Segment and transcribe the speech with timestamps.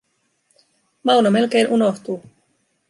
[1.03, 2.21] Mauno melkein unohtuu.